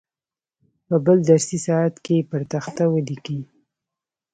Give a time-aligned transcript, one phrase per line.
[0.87, 3.39] په بل درسي ساعت کې یې پر تخته ولیکئ.